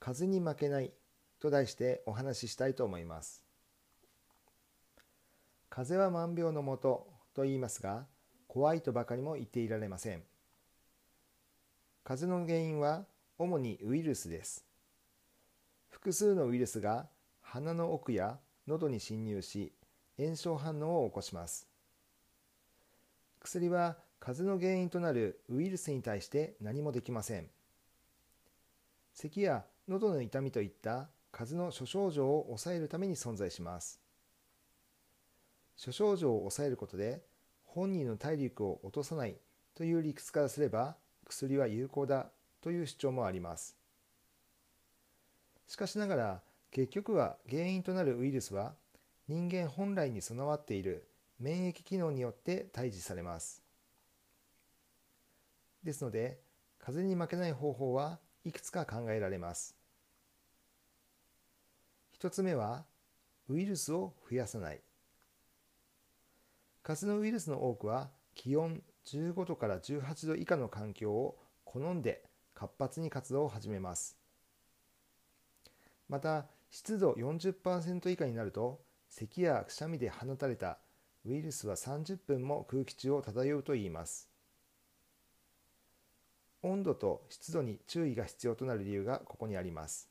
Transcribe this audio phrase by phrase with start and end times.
[0.00, 0.92] 風に負けない
[1.38, 3.44] と題してお話ししたいと思います。
[5.68, 8.06] 風は万病のもとと言いますが
[8.48, 10.22] 怖いとばかりも言っていられません。
[12.02, 13.04] 風邪の原因は
[13.38, 14.64] 主にウイルスです。
[15.90, 17.06] 複数のウイルスが
[17.42, 19.72] 鼻の奥や喉に侵入し
[20.18, 21.68] 炎症反応を起こします。
[23.40, 27.48] 薬は風邪の原因となるウイルスに対して何もできません。
[29.14, 34.00] 咳や喉の痛みといった風邪の諸症状を抑えるために存在します。
[35.74, 37.24] 諸症状を抑えることで
[37.64, 39.34] 本人の体力を落とさない
[39.74, 40.94] という理屈からすれば
[41.26, 43.76] 薬は有効だという主張もあります。
[45.66, 48.74] しかしながら結局は原因となるウイルスは
[49.26, 51.08] 人間本来に備わっている
[51.40, 53.60] 免疫機能によって退治されます。
[55.82, 56.38] ですので
[56.78, 59.79] 風邪に負けない方法はいくつか考えられます。
[62.20, 62.84] 一つ目は
[63.48, 64.80] ウイルスを増やさない。
[66.82, 72.22] 風邪のウイルスの多くは気温15度から18度以下の環境を好んで
[72.54, 74.18] 活発に活動を始めます。
[76.10, 80.76] また湿度40%以下になると咳やくしゃみで放たれた
[81.24, 84.28] ウイルスは30分も空気中を漂うといいます。
[86.60, 90.10] 温度と湿度に注意が必要となる理由がここにあります。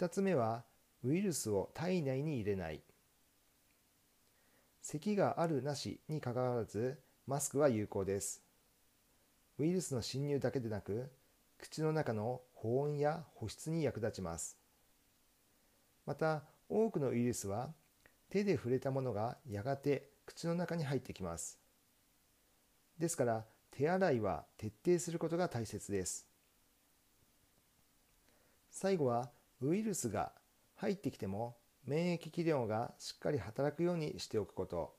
[0.00, 0.64] 2つ目は
[1.04, 2.80] ウイルスを体内に入れない。
[4.80, 8.42] 咳があるなしにかかわらずマスクは有効です。
[9.58, 11.12] ウイルスの侵入だけでなく
[11.58, 14.56] 口の中の保温や保湿に役立ちます。
[16.06, 17.68] また多くのウイルスは
[18.30, 21.58] 手で触れたものがやがて口の中に入ってきます。
[22.98, 26.26] ですから手洗いは徹底することが大切です。
[28.70, 29.30] 最後は
[29.62, 30.32] ウイルスが
[30.76, 34.94] 入ってきても免疫機能がしっかり働くようにしておくこと。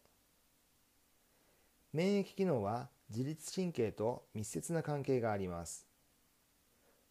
[1.93, 5.87] 免疫機能は自律神経と密接な関係があります。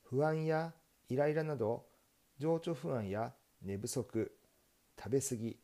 [0.03, 0.73] 不安や
[1.09, 1.87] イライラなど
[2.39, 4.33] 情緒不安や寝不足
[4.99, 5.57] 食べ過ぎ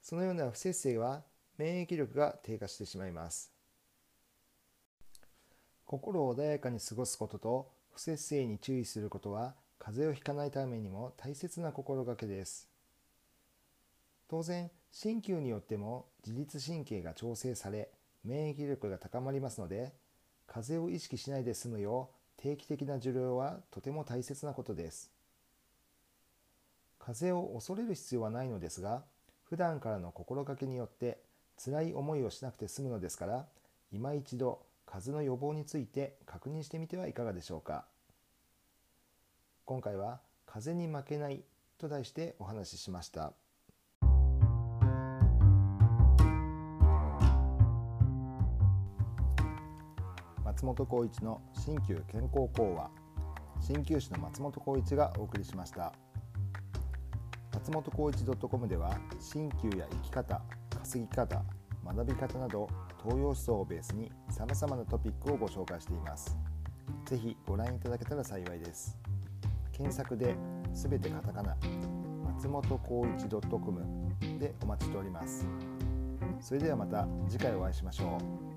[0.00, 1.22] そのような不節制は
[1.58, 3.52] 免疫力が低下してしまいます。
[5.84, 12.68] 心を穏やかに過ごすことと不節制に注意することは風邪をひかないためにも大切な心がけです。
[14.28, 17.88] 当然鍼灸によっても自律神経が調整され
[18.22, 19.92] 免疫力が高まりますので
[20.46, 25.10] 風邪を意識しないで済むよう定期的な受領はとても大切なことです。
[26.98, 29.02] 風邪を恐れる必要はないのですが
[29.48, 31.18] 普段からの心がけによって
[31.56, 33.46] 辛い思いをしなくて済むのですから
[33.90, 37.86] 今一度風邪の予防について確認してみてはいかがでしょうか。
[39.70, 41.44] 今回は風に負けない
[41.78, 43.34] と題してお話ししました。
[50.44, 52.90] 松本浩一の新旧健康講話。
[53.68, 55.92] 鍼灸師の松本浩一がお送りしました。
[57.54, 60.42] 松本浩一 .com では鍼灸や生き方
[60.80, 61.44] 稼ぎ方
[61.86, 62.68] 学び方など
[63.04, 66.36] 東洋思想をベースに様々なトピックをご紹介しています。
[67.04, 68.98] ぜひご覧いただけたら幸いです。
[69.80, 70.36] 検索で
[70.74, 71.56] 全てカタカナ
[72.34, 73.82] 松本浩一 .com
[74.38, 75.46] でお待ちしております。
[76.38, 78.49] それではまた次回お会いしましょう。